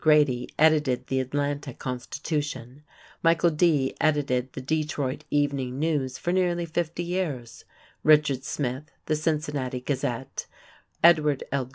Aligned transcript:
Grady 0.01 0.49
edited 0.57 1.05
the 1.05 1.19
Atlanta 1.19 1.75
Constitution; 1.75 2.83
Michael 3.21 3.51
Dee 3.51 3.93
edited 4.01 4.51
the 4.53 4.59
Detroit 4.59 5.25
Evening 5.29 5.77
News 5.77 6.17
for 6.17 6.31
nearly 6.33 6.65
fifty 6.65 7.03
years; 7.03 7.65
Richard 8.01 8.43
Smith, 8.43 8.89
the 9.05 9.15
Cincinnati 9.15 9.79
Gazette; 9.79 10.47
Edward 11.03 11.43
L. 11.51 11.69